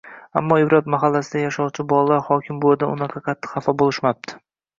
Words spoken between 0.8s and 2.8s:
mahallasida yashovchi bolalar hokim